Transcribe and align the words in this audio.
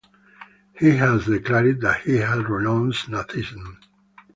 He 0.79 0.95
has 0.95 1.27
declared 1.27 1.81
that 1.81 2.01
he 2.01 2.15
has 2.17 2.39
renounced 2.45 3.07
Nazism. 3.07 3.77